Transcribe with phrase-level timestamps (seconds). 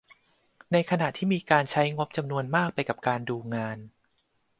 [0.71, 3.77] ในขณะที่มีการใช้งบจำนวนมากไปกับการดูงาน